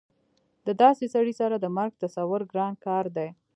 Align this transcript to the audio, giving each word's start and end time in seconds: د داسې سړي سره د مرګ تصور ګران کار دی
د 0.65 0.67
داسې 0.83 1.05
سړي 1.13 1.33
سره 1.39 1.55
د 1.59 1.65
مرګ 1.77 1.91
تصور 2.03 2.41
ګران 2.51 2.73
کار 2.85 3.05
دی 3.17 3.29